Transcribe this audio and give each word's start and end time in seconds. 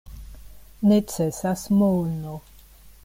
Necesas 0.91 1.67
mono. 1.69 2.35